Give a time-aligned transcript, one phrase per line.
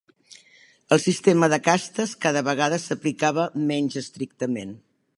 [0.95, 4.79] El sistema de castes cada vegada s'aplicava menys estrictament.